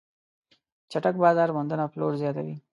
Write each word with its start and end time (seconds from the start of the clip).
چټک 0.91 1.15
بازار 1.23 1.49
موندنه 1.55 1.85
پلور 1.91 2.13
زیاتوي. 2.21 2.55